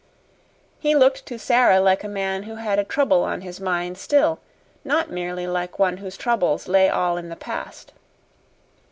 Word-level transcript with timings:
He 0.79 0.95
looked 0.95 1.27
to 1.27 1.37
Sara 1.37 1.79
like 1.79 2.03
a 2.03 2.07
man 2.07 2.41
who 2.41 2.55
had 2.55 2.79
a 2.79 2.83
trouble 2.83 3.21
on 3.23 3.41
his 3.41 3.59
mind 3.61 3.99
still, 3.99 4.39
not 4.83 5.11
merely 5.11 5.45
like 5.45 5.77
one 5.77 5.97
whose 5.97 6.17
troubles 6.17 6.67
lay 6.67 6.89
all 6.89 7.17
in 7.17 7.29
the 7.29 7.35
past. 7.35 7.93